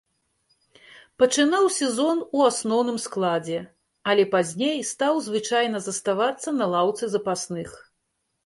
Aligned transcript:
Пачынаў 1.23 1.65
сезон 1.79 2.17
у 2.39 2.41
асноўным 2.49 2.97
складзе, 3.05 3.59
але 4.15 4.23
пазней 4.33 4.77
стаў 4.93 5.23
звычайна 5.27 5.77
заставацца 5.89 6.49
на 6.61 6.65
лаўцы 6.73 7.03
запасных. 7.17 7.69